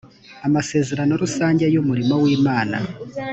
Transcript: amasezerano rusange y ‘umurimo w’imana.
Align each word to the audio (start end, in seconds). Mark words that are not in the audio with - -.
amasezerano 0.47 1.13
rusange 1.23 1.65
y 1.73 1.79
‘umurimo 1.81 2.13
w’imana. 2.23 2.77